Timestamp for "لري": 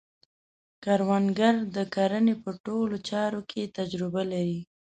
4.31-4.59